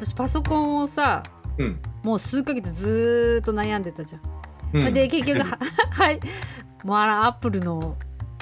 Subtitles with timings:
[0.00, 1.22] 私パソコンをさ
[1.58, 1.80] うん。
[2.02, 4.86] もう数ヶ月ずーっと悩んでたじゃん。
[4.86, 4.94] うん。
[4.94, 5.58] で結局は
[5.90, 6.20] はい。
[6.84, 7.96] もうあのアップルの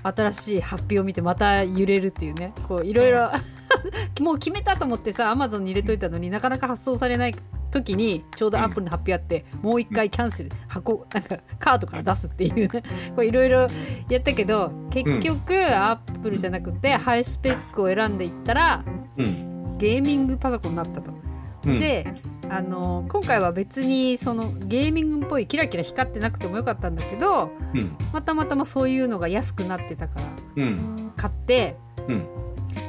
[0.04, 2.52] 新しい発表を見てまた揺れるっていうね。
[2.68, 3.32] こういろいろ
[4.22, 7.34] もう決めたと思ってさアマゾンに入れといたのになかなか発送されない
[7.70, 12.82] 時にちょうどアップルの発表あって、もう一回キャンセル箱なんかカートから出すっていうね。
[13.16, 13.68] こういろいろ
[14.08, 18.84] やったけど結局、アップルじゃなくてハイスペックを選んでいったら
[19.16, 19.58] うん。
[19.78, 21.27] ゲーミングパソコンになったと。
[21.64, 21.78] うん。
[21.78, 22.06] で
[22.50, 27.96] あの今回は別にそのゲーミングっぽいキラキラ光ってなくてもよかったんだけどうん。
[28.12, 30.26] またまたまそういうのが安くなってたから
[30.56, 31.12] うん。
[31.16, 31.76] 買って
[32.06, 32.26] うん。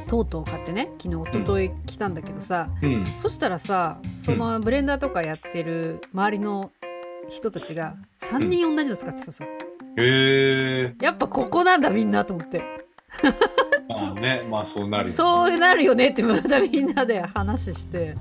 [0.08, 3.06] とうとう買ってね昨日一昨日来たんだけどさ、うん。
[3.16, 6.72] そしたらさそのブレンダーとかやってる周りの
[7.30, 9.48] 人たちが3人同じの使ってたさ、へ
[9.98, 12.64] えやっぱここなんだみんなと思って。
[13.88, 15.12] まあねまあそうなるよね。
[15.12, 18.16] そうなるよねってまたみんなで話して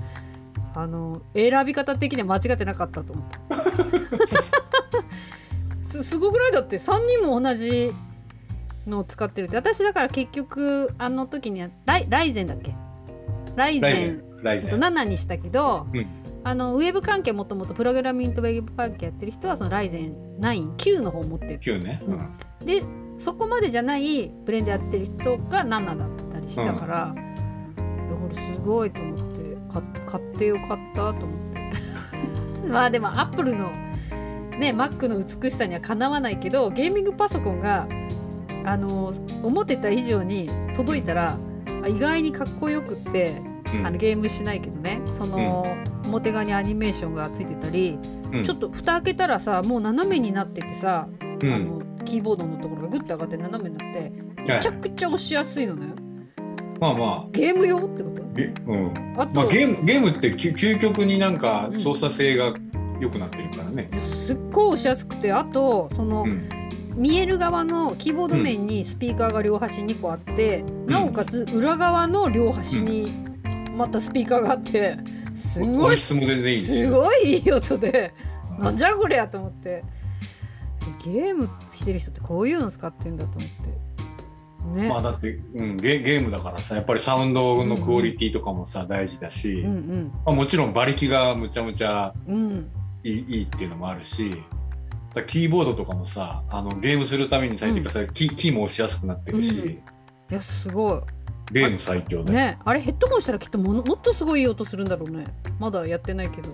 [0.81, 3.39] あの選び方的には間違ってなかったと思った。
[5.83, 6.51] すすごくない？
[6.51, 7.93] だって3人も同じ
[8.87, 9.55] のを使ってるって。
[9.55, 12.75] 私だから結局あの時にはライライゼンだっけ？
[13.55, 14.15] ライライゼゼン。
[14.15, 14.79] ンライゼン。
[14.79, 16.05] 7にしたけど、うん。
[16.43, 21.59] あのウェブ関係もともとプログラミングとウェブ関係やってる人はそのライゼン99の方を持ってる。
[21.59, 22.01] 9ね。
[22.05, 22.17] ううん。
[22.17, 22.83] んで
[23.17, 29.23] そこまでじゃないブレンドやってる人が7だったりしたから、いやこれすごいと思って
[29.71, 31.71] 買買ってよかったと思って。
[32.67, 33.69] まあでもアップルの
[34.57, 37.87] ね Mac の美しさにはかなわないけどゲーミングパソコンが
[38.65, 39.11] あの
[39.43, 41.37] 思ってた以上に届いたら
[41.83, 43.41] あ意外にかっこよくって
[43.73, 43.85] うん。
[43.85, 44.99] あのゲームしないけどね。
[45.15, 47.99] その、表側にアニメーションがついてたり、
[48.33, 48.43] うん。
[48.43, 51.07] ちょっと蓋開けたらさもう斜めになっててさ、
[51.43, 51.53] うん。
[51.53, 54.11] あのキーボードのところがグッと上がって斜めになってはい
[54.57, 55.93] めちゃくちゃ押しやすいのね
[56.79, 58.21] まあまゲーム用ってこと？
[58.21, 59.15] あゲうん。
[59.17, 62.53] あと、まあゲームゲームってき究極になんかうん操作性が
[62.99, 63.89] 良くなってるからね。
[64.01, 66.49] すっごい押しやすくてあとその、うん。
[66.95, 73.13] 見える側のキーボード面にスピーカーが両端に2個あって、なおかつ裏側の両端に
[73.73, 74.97] またスピーカーがあって
[75.33, 76.21] すごいすご
[77.15, 78.13] いいい音で
[78.59, 79.83] なんじゃこりゃと思って。
[81.05, 83.68] ゲームしてる人ってこういうの使ってんだと思って
[84.69, 92.35] ね、まあだって、うん、ゲゲームだからさやっぱりサウンドのクオリティとかもさ、大事だし、うんまあ、もちろん馬力がむちゃむちゃうん。
[92.35, 92.71] うん
[93.01, 94.43] いいいいっていうのもあるし
[95.25, 99.69] キーボードとかもさあのゲームするために最近からさ、キーキーも押しやすくなってるし、うん。
[99.69, 99.79] い
[100.31, 101.01] やすごい。
[101.53, 105.27] ゲーム最強だよ、ねあれヘッドホンしたらきっとものもっとすごいいい音するんだろうね。
[105.59, 106.49] まだやってないけど。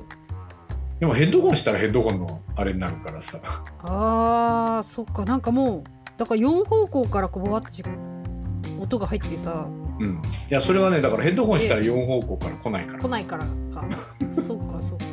[1.00, 3.40] でもヘッドホンしたらヘッドホンのあれになるからさ。
[3.84, 5.26] あーそっか。
[5.26, 5.84] なんかもう
[6.18, 7.70] だから4方向からこうわっと
[8.80, 9.68] 音が入ってさ
[10.00, 10.22] うん。
[10.50, 13.00] いやそれはねだからヘッドホンしたら4方向から来ないから。
[13.00, 13.86] 来ないからか。
[14.42, 15.06] そっかそっか。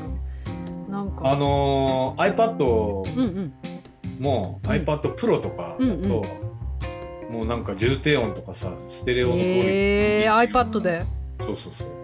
[0.88, 1.30] なんか。
[1.30, 3.52] あのー iPad うんうん。
[4.18, 7.32] も、うん iPad Pro とかだと、うんうん。
[7.32, 9.62] もうなんか重低音とかさステレオのクオリティ。
[9.64, 11.04] えー、iPad で。
[11.41, 12.01] そうそうそう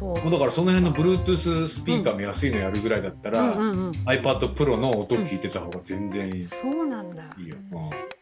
[0.00, 0.18] そう。
[0.18, 3.58] もうだからその辺の Bluetooth スピーカーも安いのやるぐらいだったら、うん。
[3.58, 7.22] うんうん iPad Pro の音聞いてた方が全然いい,、そうなんだ。
[7.38, 7.56] いいよ、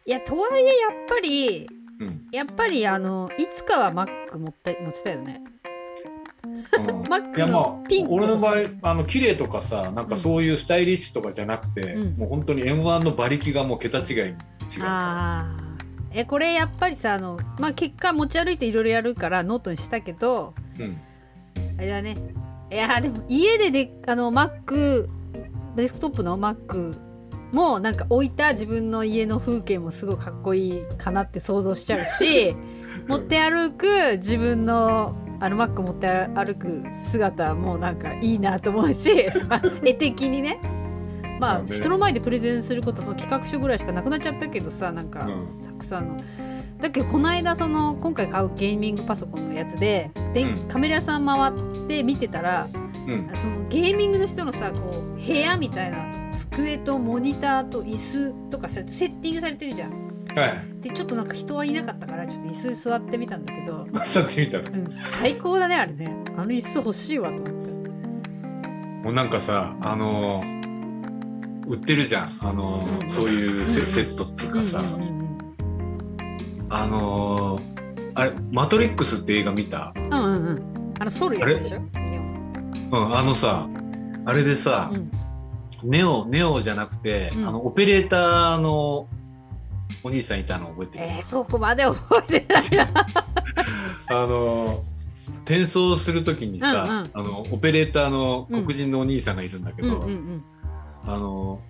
[0.05, 0.71] いやとはいえやっ
[1.07, 1.69] ぱり
[1.99, 2.07] うん。
[2.07, 5.41] うんやっぱりあのいつかは Mac 持って持ちたいよね。
[6.77, 12.17] うん、 Mac いやまのピンクあ俺の場合あの綺麗とかさなんかそういうスタイリッシュとかじゃなくて、うん。
[12.17, 15.69] もう本当に M1 の馬力がもう桁違いに違う
[16.11, 20.97] えこれやっぱりさあのまあ結果持ち歩いていろいろやるからノートにしたけどうん
[21.77, 22.17] あれだね。
[22.71, 25.07] いやでも家でであの Mac
[25.75, 26.95] デスクトップの Mac
[27.51, 32.55] もなんか置いた自分の家の風景もすごいかっこいいかなって想像しちゃうし
[33.07, 33.87] 持って歩く
[34.17, 39.09] 自分のあの Mac 持って歩く姿もなんかいいなと思うし
[39.83, 40.59] 絵的にね。
[41.39, 45.63] まあ人の前でプレゼンすることその企画書ぐらいしかなくなっちゃったけどさなんか、うん。
[45.63, 46.17] たくさんの。
[46.79, 50.67] だけどこの間その今回買うゲーミングパソコンのやつでで、うん。
[50.67, 52.69] カメラ屋さん回って見てたら
[53.07, 53.29] うん。
[53.35, 59.91] そのゲーミングの人のさこう部屋みたいな机とモニターと椅子とかさセッティングされてるじゃん。
[60.35, 60.81] はい。
[60.81, 66.15] でちょっとなんか人はいなかったからちょっと椅子座ってみたんだけど、座ってみたらうん、最高だねあれね。
[66.37, 67.69] あの椅子欲しいわと思って。
[69.03, 70.59] もうなんかさあのー
[71.67, 72.37] 売ってるじゃん。
[72.39, 73.09] あのーうん。
[73.09, 75.28] そういうセ,、うんセットっていうかさ、うんうんうん
[76.69, 77.79] あのー
[78.15, 79.93] あれ「マトリックス」って映画見た？
[79.95, 80.19] うんうんう
[80.53, 80.93] ん。
[80.99, 81.77] あのソルやつでしょ？
[81.77, 81.79] う
[82.97, 83.67] んあのさ
[84.25, 85.11] あれでさ、うん。
[85.83, 87.47] ネオネオじゃなくて、うん。
[87.47, 89.07] あのオペレーターの
[90.03, 92.87] お兄さんいたの覚えてる、えー、そこまで覚えてないな。
[94.11, 94.83] あの
[95.45, 97.09] 転送するときにさ、うんうん。
[97.13, 100.43] あのオペレーターの黒人のお兄さんがいるんだけうんど、うん
[101.05, 101.61] あの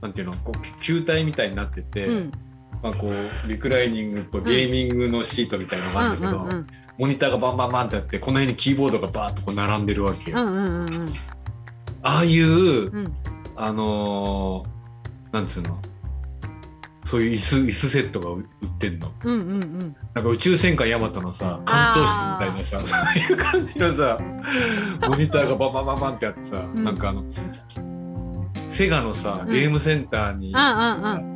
[0.00, 2.32] なんていうのこう球体みたいになってて、うんうん
[2.82, 6.66] まあ、こうリクライニングとゲーミングのシートみたいなのがあるんだけど、うんうん
[6.98, 10.42] モニターがバンバンバンってあってこの辺にキーボードがバーッとこう並んでるわけよ。
[10.42, 11.14] うんうんうんうん。
[12.02, 13.14] ああいう、うん。
[13.56, 15.78] あのーなんつうの
[17.04, 19.10] そういう椅子椅子セットが売ってんの。
[19.24, 19.96] うんうんうん。
[20.14, 24.18] なんか宇宙戦艦ヤマトのさ艦長室みたいなさそういう感じのさ
[25.08, 26.84] モニターがバンバンバンバンってあってさ、ん。
[26.84, 27.24] なんかあの
[28.68, 29.50] セガのさうん。
[29.50, 31.31] ゲームセンターに、あああ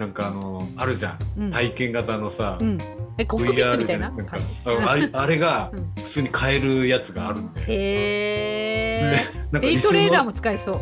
[0.00, 1.18] なんかあのあるじゃん。
[1.42, 1.50] うん。
[1.52, 2.78] 体験型のさ、うん。
[3.18, 4.08] えコックピットみたいな？
[4.10, 4.38] なんか。
[4.38, 4.46] 感じ。
[4.64, 5.92] ああれあれがうん。
[6.02, 9.16] 普通に買えるやつがあるんで、へえ
[9.52, 10.80] なんかデイトレーダーもも使えそう。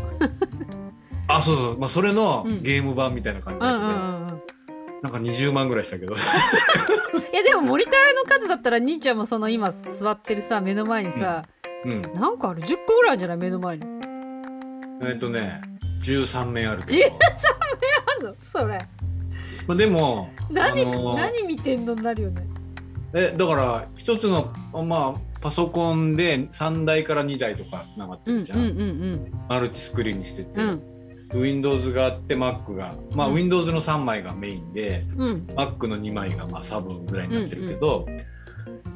[1.26, 2.62] あそうそう、まあ、それのうん。
[2.62, 4.40] ゲーム版みたいな感じだけど、うんうんうんうん。
[5.02, 11.44] なんか20万ぐらいしたけど いやでもモニターの数だったら兄ちゃんもその今座ってるさ目の前にさ、
[11.84, 12.02] うん。
[12.14, 13.36] なんかある？10個ぐらいあるんじゃない？
[13.38, 13.84] 目の前に。
[15.02, 15.60] えっとね
[16.02, 17.14] 13面あるけ13ど、
[18.20, 18.34] あんの？
[18.40, 18.78] それ
[19.68, 22.46] まあ、でも何、あのー何見てんのになるよね。
[23.12, 24.52] えだから一つの
[24.84, 28.36] まあパソコンで3台から2台とかつながってうん。
[28.38, 29.32] うんるじゃん、うん。
[29.48, 30.82] マルチスクリーンにしてて、うん。
[31.34, 33.34] Windows があって Mac がまあ、うん。
[33.34, 35.46] Windows の3枚がメインでうん。
[35.54, 38.06] Mac の2枚がまあサブぐらいになってるけど、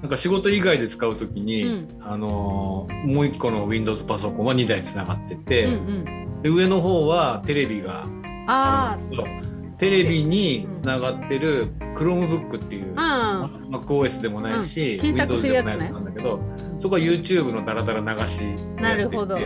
[0.01, 1.89] なんか仕事以外で使う時に、うん。
[2.01, 6.43] あのーもう1個の Windows パソコンは2台つながってて、うんうん。
[6.43, 8.07] で上の方はテレビが
[8.47, 9.52] あそう
[9.83, 15.07] テレビにつながってる Chromebook っていう、あ MacOS でもないし、うん。
[15.07, 16.41] Windows でもないやつなんだけど
[16.79, 18.45] そこは YouTube のダラダラ流し
[18.81, 19.37] なるほど。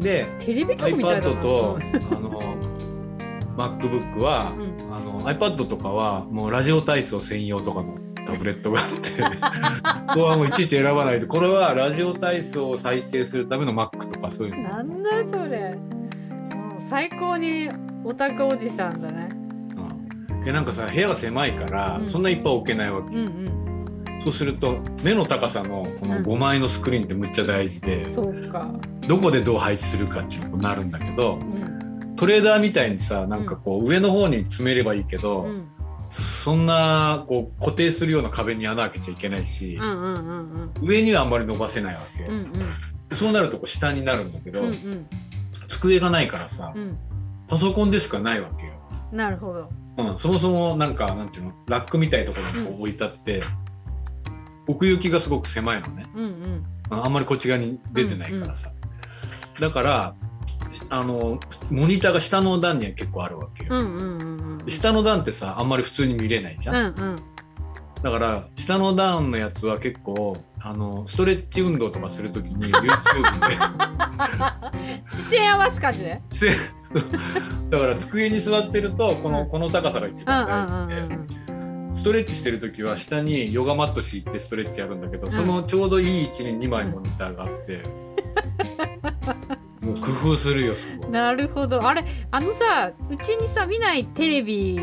[0.00, 2.40] でテレビ局みたいだ iPad なとあの
[3.58, 4.94] MacBook は、うん。
[4.94, 9.20] あの iPad とかはもうラジオ体操専用とかのタブレットがあって
[10.08, 15.74] ここはもういちいち選ばないでこれはラジオ体操を再生するための Mac とかそういうの、なんだそれ。
[16.54, 17.68] もう最高に
[18.04, 19.28] オタクおじさんだね。
[19.32, 19.37] うん、
[20.44, 22.08] でなんかさ部屋が狭いから、うん。
[22.08, 23.16] そんないっぱい置けないわけ。
[23.16, 24.20] うんうん。
[24.20, 26.24] そうすると目の高さのこのうん。
[26.24, 28.06] 5枚のスクリーンってむっちゃ大事で、
[29.06, 32.14] どこでどう配置するかっていうことになるんだけどうん。
[32.16, 35.68] トレーダーみたいにさなんかこう上の方に詰めればいいけど、うん。
[36.08, 40.72] そんなこう固定するような壁に穴開けちゃいけないしう、んうんうんうん。
[40.82, 42.52] 上にはあんまり伸ばせないわけ、うん。
[43.16, 45.06] そうなるとこう下になるんだけど、うんうん。
[45.68, 46.98] 机がないからさうん。
[47.46, 48.72] パソコンでしかないわけよ、
[49.10, 51.52] なるほどうん、そもそもなんかなんていうの？
[51.66, 53.42] ラックみたいなところにこう置いてあって、
[54.66, 56.06] 奥行きがすごく狭いのね。
[56.14, 56.66] うんうん。
[56.90, 58.72] ああんまりこっち側に出てないからさ、
[59.60, 60.14] だから
[60.88, 61.40] あの
[61.70, 64.64] モニターが下の段には結構あるわけよ、うんうんうんうん。
[64.64, 67.16] で下の段ってさあんまり普通に見れないじゃん、うんうん
[68.02, 72.88] だから下の段のやつは結構あのストレッチ運動とかするときに YouTube
[75.08, 76.50] 視線 合わす感じででして
[77.70, 79.48] だから机に座ってるとこの,、うん。
[79.48, 81.28] この高さが一うん番大事で、うん
[81.94, 87.82] ストレッチしてる時は下にヨガマット敷いてストレッチやるんだけど、そのちょうどいい位置に2枚モニターがあって、
[89.84, 91.10] もう工夫するよすごい。
[91.10, 91.84] なるほど。
[91.86, 94.78] あれあのさうちにさ見ないテレビ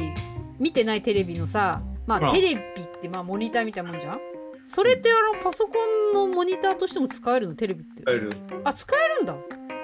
[0.60, 2.26] 見てないテレビのさまうん。
[2.26, 2.66] あテレビっ
[3.06, 4.20] てまあモニターみたいなもんじゃん？
[4.68, 5.74] それってあのパソコ
[6.12, 7.56] ンのモニターとしても使えるの？
[7.56, 8.02] テレビって。
[8.02, 8.32] 使える。
[8.64, 9.36] あ使えるんだ。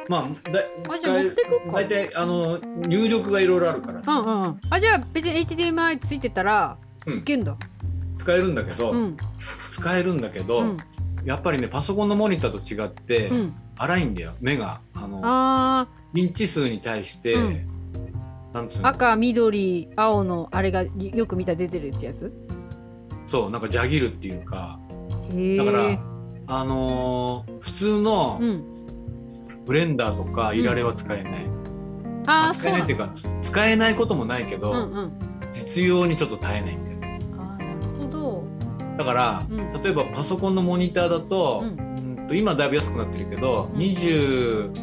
[0.10, 0.60] まあだ
[0.90, 1.74] あじゃあ持ってくっか。
[1.74, 4.04] 大体あの入力がいろいろあるから。
[4.04, 4.62] さ、うんうんうん。
[4.70, 7.18] あじゃあ別に HDMI ついてたらうん。
[7.20, 7.56] いけんだ。
[8.18, 9.18] 使えるんだけど、うん。
[9.72, 10.78] 使えるんだけど、うん。
[11.24, 13.54] やっぱりねパソコンのモニターと違って、うん。
[13.78, 14.34] 荒いんだよ。
[14.42, 17.68] 目があのあインチ数に対して、うん。
[18.54, 18.86] なんつうの？
[18.86, 22.32] ー赤緑青のあれがよく見たら出てるやつ？
[23.26, 24.80] そうなんかジャギるっていうか
[25.58, 26.00] だから
[26.48, 28.72] あのー普通のうん。
[29.66, 35.12] ブレンダーとかいられは使えない、うないんだ使えなっていうか使えないこともないけど、うんうん。
[35.52, 37.20] 実用にちょっと耐えないんだよね。
[37.38, 38.44] あーなるほど。
[38.98, 39.82] だから、うん。
[39.82, 43.80] 例えばパソコンのモニターだと,、ううんと今だいぶ安くなってるけど、うん。
[43.80, 44.74] 23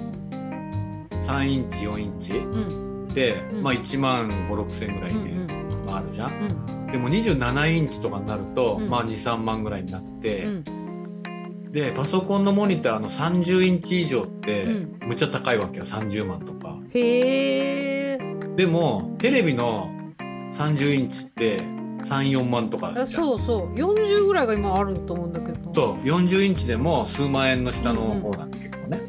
[1.45, 3.09] インチ4インチうん。
[3.09, 3.62] で、うん。
[3.62, 8.88] まあ1万5 6千ぐらいで、うんまあ、あるじゃんでも27インチとかになると、うん。
[8.88, 11.73] まあ23万ぐらいになって、うん。
[11.73, 14.99] でパソコンのモニターの30インチ以上って、うん。
[15.09, 16.76] むっちゃ高いわけよ30万とか。
[16.90, 18.18] へえ。
[18.57, 19.90] でもテレビの
[20.52, 21.61] 30インチって
[22.02, 23.75] 34万とかそうそう。
[23.75, 25.75] 40ぐらいが今あると思うんだけど。
[25.75, 29.02] そう40インチでも数万円の下の方なんで結構ね、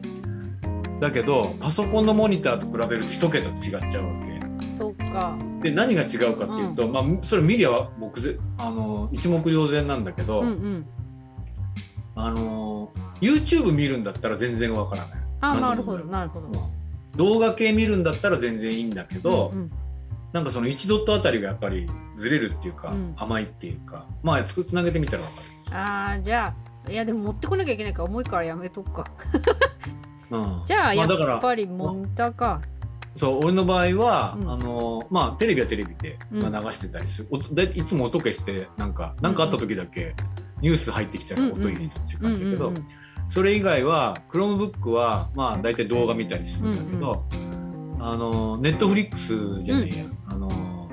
[1.00, 4.28] だけどパソコンのモニターと比べると一桁違っちゃうわけ
[4.79, 10.86] そっかで何が違うかっていうと、まあそれ見りゃ僕ぜあの一目瞭然なんだけど、うんうん
[12.15, 15.19] あの YouTube 見るんだったら全然わからない。
[15.41, 16.48] あなるほどなるほど。
[16.48, 16.79] うん
[17.15, 19.71] 動画系見るんだったら全然いいんだけど、うんうん
[20.31, 21.88] なんかその1ドットあたりがやっぱり
[22.19, 25.33] ずれるっていうか、うん甘いっていうかまあつつなげてみたらわか
[25.71, 26.53] あーじゃ
[26.88, 29.09] あいやでも持ってこなきゃいけないから重いからやめとくか。
[30.29, 30.38] る。
[30.38, 32.62] うん じゃあやっぱりモニターか。
[33.18, 34.51] そう俺の場合は、うん。
[34.51, 36.51] あのまあテレビはテレビで、うん。
[36.51, 40.16] まあ、流してたりする、おだいつも音消してなんかなんかあった時だけ
[40.62, 42.88] ニュース入ってきたら音入れるっていううんう感じだけど、んうん
[43.30, 47.24] それ以外は Chromebook はまあ大体動画見たりするんだけど、
[48.00, 50.89] あの Netflix じゃないや、あの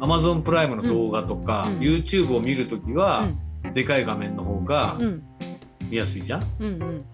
[0.00, 1.78] Amazon プライムの動画とか、うん。
[1.80, 3.28] YouTube を見る時は、
[3.74, 5.22] でかい画面の方がうん。
[5.90, 7.04] 見やすいじゃん、うんうん。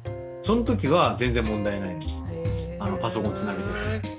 [0.41, 1.97] その時は全然問題ない。
[2.79, 4.10] あのパソコンつなげて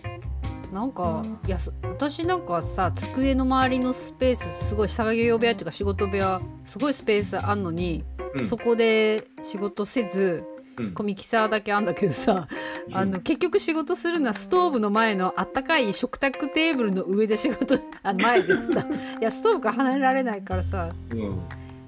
[0.72, 8.48] なんかいやそ私なんかさ机の周りのスペースすごい作業部屋っていうか仕事部屋すごいスペースあんのに、うん。
[8.48, 10.46] そこで仕事せず
[10.78, 10.94] うん。
[10.94, 12.48] こうミキサーだけあんだけどさ
[12.94, 18.86] あの結局仕事するのはストーブの前のあったかい食卓テーブルの上で仕事 あ前でさ
[19.20, 20.92] いやストーブから離れられないからさ。
[21.10, 21.18] うん。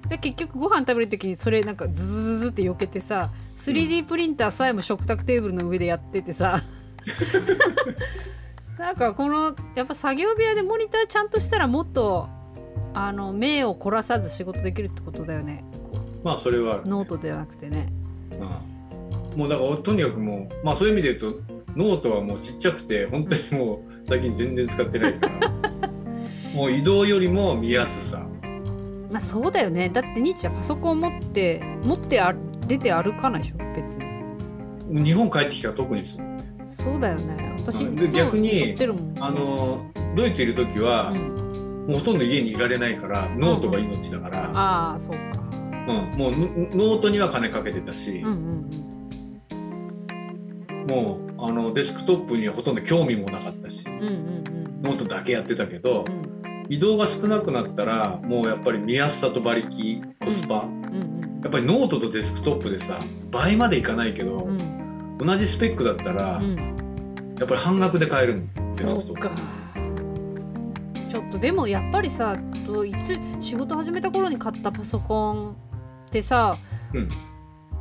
[0.06, 6.60] じゃあ結局ご飯食べる時にそれなんかズズズズって避けてさ 3D プリンターさえも食卓テーブルの上でやっててさ
[8.78, 12.28] なんかこのやっぱ作業部屋でモニターちゃんとしたらもっと
[12.92, 15.64] あの目を凝らさず仕事できるってことだよね。
[15.92, 17.92] こまあそれはあるうノートではなくてね。
[19.34, 19.38] うん。
[19.38, 21.40] もうだからとにかくもうまあそういう意味で言うと
[21.76, 23.78] ノートはもうちっちゃくて本当にもう
[24.08, 25.50] 最近全然使ってないから。
[26.54, 28.24] もう移動よりも見やすさ。
[29.10, 29.88] まあそうだよね。
[29.88, 32.34] だって兄ちゃんパソコン持って持ってあ
[32.66, 33.56] 出て歩かないでしょ？
[33.74, 33.98] 別
[34.90, 35.04] に。
[35.04, 36.26] 日本帰ってきたら特にそう。
[36.64, 38.76] そうだよね私逆に
[39.20, 41.34] あのドイツいる時は、うん。
[41.86, 45.40] もうほとんど家にいられないからノートが命だから、ああそうか。
[45.88, 46.18] うん。
[46.18, 48.18] もうノノートには金かけてたし。
[48.18, 48.70] うん、うん
[50.86, 53.86] もうあのデスクトップにはほとんど興味もなかったし。
[53.88, 54.82] うんうんうんうん。
[54.82, 56.66] ノートだけやってたけど、うん。
[56.68, 61.40] 移動が少なくなったらもうやっぱり見やすさと馬力コスパ、うんうん。
[61.42, 65.18] やっぱりノートとデスクトップでさ倍までいかないけど、うん。
[65.18, 66.73] 同じスペックだったら、うん
[67.38, 69.30] やっぱり半額で買えるのデスそうか。
[71.08, 72.36] ちょっとでもやっぱりさ
[72.66, 76.58] といつ仕事始めた頃に買ったパソコンってさ、
[76.92, 77.08] うん。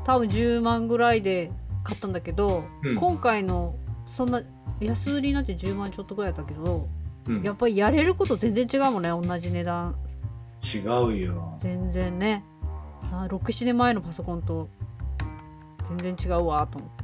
[0.05, 1.51] 多分10万ぐらいで
[1.83, 2.95] 買ったんだけど、うん。
[2.95, 4.41] 今回のそんな
[4.79, 6.87] 安売りになって10万ちょっとぐらいだったけど、
[7.27, 7.43] うん。
[7.43, 9.95] やっぱりやれること全然違うもんね同じ値段。
[10.63, 11.55] 違うよ。
[11.59, 12.43] 全然ね。
[13.11, 14.69] 67年前のパソコンと
[15.87, 17.02] 全然違うわと思って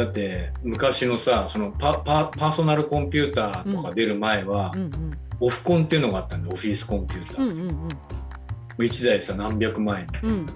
[0.00, 7.88] だって昔のさそのパパパーソナルコンピューターとか出る前は、うんうんオフコンっていうのがあったんだオフィスコンピューター、うんうんも
[8.78, 10.06] う1台さ何百万円。
[10.22, 10.30] うん。
[10.30, 10.46] うん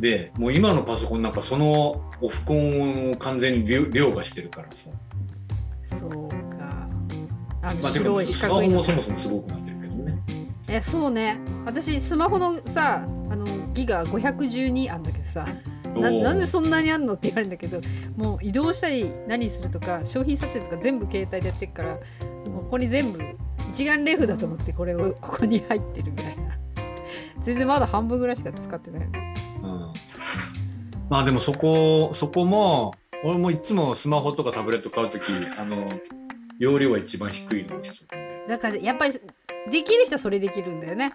[0.00, 4.90] でもう今のパソコンなんかそのオフコンを完全に凌凌駕してるからさ、
[5.84, 6.88] そうか。
[7.62, 10.22] あの白い四スマホもそもそもすごくなってるけどね。
[10.68, 11.38] えそうね。
[11.66, 15.44] 私スマホのさあのギガ512あんだけどさ
[16.00, 17.80] ななんでそんなにあんのって言われるんだけど
[18.16, 21.94] もう移動したり何するとか商品撮影とか全部携帯でやってるから
[22.46, 23.20] もうここに全部
[23.70, 26.58] 一眼レフだと思ってこれをここに入ってるぐらいな。
[27.40, 29.02] 全然まだ半分ぐらいしか使ってない。
[29.02, 29.92] うん。
[31.08, 35.24] まあでもそこそこも俺もいつもスマホとかタブレット買う時
[35.58, 35.88] あの
[36.58, 38.06] 容量は一番低いのにし
[38.48, 39.12] だからやっぱり
[39.70, 41.12] できる人はそれできるんだよね。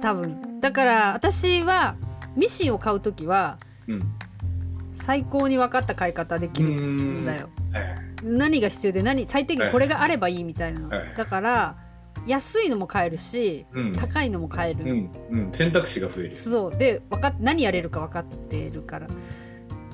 [0.00, 0.60] 多分。
[0.60, 1.96] だから私は
[2.36, 4.14] ミシンを買う時はうん。
[4.94, 7.48] 最高に分かった買い方できるんだよ。
[7.72, 10.80] はい何が必要で何最低限これがあればいいみたいな。
[10.80, 11.14] の、はい。
[11.14, 11.76] だから
[12.26, 13.92] 安いのも買えるしうん。
[13.92, 15.10] 高いのも買える、うん。
[15.30, 16.76] うん、選択肢が増えるそう。
[16.76, 19.08] で分かっ何やれるか分かってるから。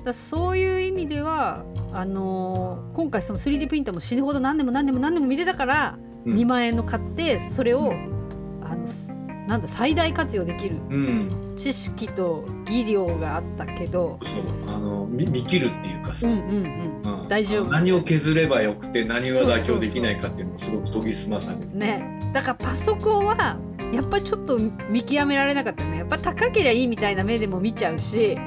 [0.04, 6.34] だそういう意味ではあのー今回その 3D プリンターも死ぬほど何年も何年も何年も見てたから、うん。
[6.34, 7.92] 2万円の買ってそれを
[8.62, 9.12] あのす
[9.48, 10.76] なんだ最大活用できる。
[10.88, 14.18] うん知識と技量があったけど。
[14.22, 17.20] そうあの見見切るっていうかさ、うんうんうん。
[17.22, 17.28] うん。
[17.28, 17.70] 大丈夫。
[17.70, 21.76] 何を削ればよくて何は妥協できないかっていうのをすごく研ぎ澄まされる。
[21.76, 22.30] ね。
[22.32, 23.58] だからパソコンは
[23.92, 25.98] やっぱりちょっと見極められなかったね。
[25.98, 28.38] やっぱ高ければいいみたいな目でも見ちゃうし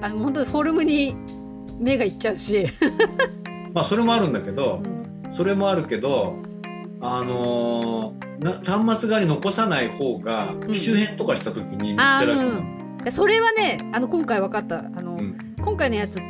[0.00, 1.14] あの本当フォルムに
[1.78, 2.66] 目がいっちゃうし、
[3.74, 5.34] まあそれもあるんだけどうん。
[5.34, 6.36] それもあるけど
[7.02, 10.66] あのーな端末側に残さない方がん。
[10.68, 12.32] 機種変とかした時にめっちゃ楽。
[12.32, 12.98] うん。
[13.04, 14.80] でそれはねあの今回分かった。
[14.80, 15.56] あの、うん。
[15.60, 16.20] 今回のやつ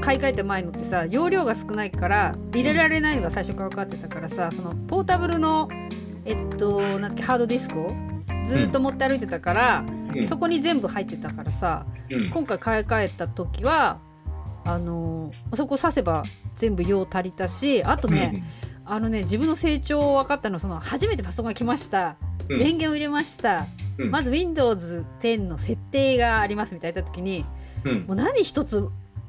[0.00, 5.68] 買い替えた前のってさ容量が少ないから入れられないのが最初から分かってたからさそのポータブルの
[6.24, 7.92] えっとなんだっけハードディスクを
[8.46, 10.26] ずーっと持って歩いてたから、うん。
[10.26, 12.30] そこに全部入ってたからさうん。
[12.30, 14.00] 今回買い替えた時は
[14.64, 16.24] あのーそこ刺せば
[16.54, 18.42] 全部用足りたしあとね、
[18.90, 22.16] あのね自分の成長分かったのはその初めてパソコンが来ました、
[22.48, 22.58] うん。
[22.58, 23.66] 電源を入れました、
[23.98, 24.10] うん。
[24.10, 27.44] まず Windows10 の設定がありますみたいな時に
[27.84, 28.06] うん。
[28.08, 28.88] もう何一つ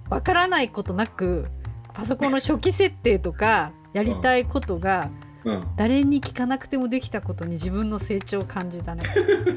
[0.10, 1.46] 分からないことなく
[1.94, 5.12] パソコンの初期設定とかやりたいことが
[5.44, 5.68] うん。
[5.76, 9.04] 誰に聞かなくてもできたことに自分の成長を感じたね。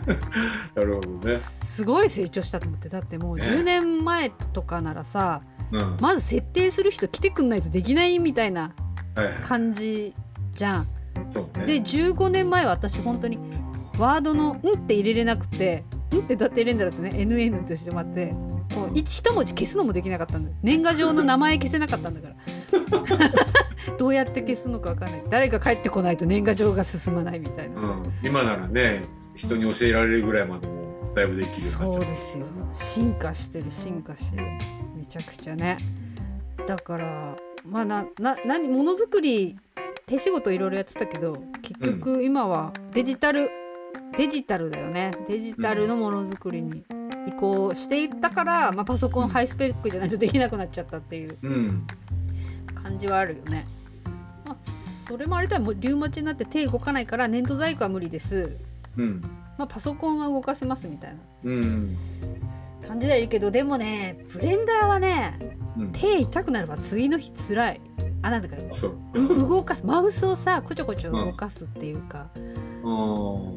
[0.75, 1.37] なるほどね。
[1.39, 2.89] すごい成長したと思って。
[2.89, 5.97] だってもうね10年前とかならさうん。
[6.00, 8.73] まず設定する人来てくんないとできないみたいな
[9.16, 9.35] はいはい。
[9.42, 10.14] 感じ
[10.52, 10.88] じゃん。
[11.30, 11.66] そうね。
[11.66, 13.38] で15年前は私本当に
[13.99, 18.35] ワードの「ん」って入れれなくて「ん」ってどうやって入れるんだろうってね NN としてもあって
[18.75, 22.35] こう一一文字消すのもできなかったんだよ年賀状の名前消せなかったんだから
[23.97, 28.02] どうやって消すのか分かんない誰か帰ってこないと年賀状が進まないみたいなさ、うん。
[28.23, 29.04] 今ならね、
[29.37, 30.75] 人に教えられるぐらいまでも
[31.14, 34.44] だいぶできるそうですよ進化してる進化してる
[34.97, 35.78] めちゃくちゃね
[36.66, 39.56] だからまあなな何ものづくり
[40.06, 43.49] 手仕事いろいろやってたけど結局今はデジタル、
[44.18, 46.85] デジタルだよねデジタルのものづくりに
[47.26, 51.87] 移行していったから、まあ、パソコンハイスペックじゃないとできなくなっちゃったっていううん。
[52.75, 53.66] 感じはあるよね。
[54.44, 54.56] まあ、
[55.09, 58.56] それもあれだもうリウマチになって手動かないから粘土細工は無理です。
[58.99, 59.23] うん。
[59.59, 61.97] まあ、パソコンは動かせますみたいなうん。
[62.87, 65.93] 感じではいるけどでもねブレンダーはねうん。
[65.93, 67.81] 手痛くなれば次の日つらい
[68.23, 68.99] あなんだかそう。
[69.15, 72.31] う動かすマウスをさこちょこちょ動かすっていうか、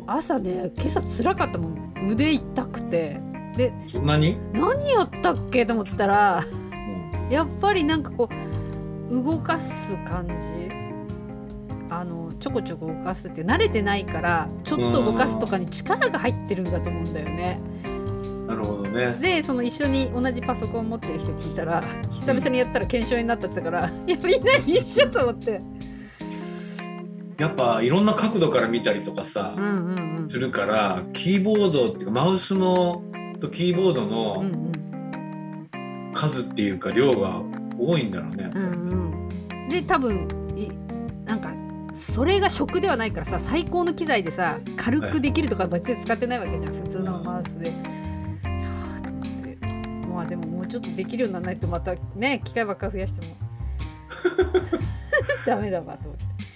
[0.08, 3.20] あ朝ね今朝つらかったもん腕痛くて
[3.56, 3.74] で？
[3.94, 4.38] 何
[4.92, 7.32] やったっけと思ったらうん。
[7.32, 8.30] やっぱりなんかこ
[9.10, 10.70] う動かす感じ
[11.90, 17.62] あのちょこちょこ動かすって慣れてないからちょっと動かすとかに力が入ってるんだと思うんだよね。
[18.48, 19.14] なるほどね。
[19.20, 25.62] でその一緒に同じパソコン持ってる人聞いたら久々にやったら検証になったって言ってたから、いやみんな一緒と思って。
[27.38, 33.04] やっぱいろんな角度から見たりとかさうん、うんうんするから、キーボードっていうかマウスの
[33.40, 34.72] とキーボードのん
[36.14, 37.42] 数っていうか量が
[37.78, 38.52] 多いんだろうね。
[38.56, 38.94] うんう
[39.66, 40.70] んで多分い
[41.26, 41.54] なんか
[41.98, 47.70] それが職ではないからさ最高の機材でさ軽くできるとか別に使ってないわけじゃん普通のマウスで。
[47.70, 49.58] いやーと思って
[50.08, 53.36] まあでももうちょっとできるようにならないとまたね機械ばっかり増やしても
[55.46, 56.47] ダメだわと思って。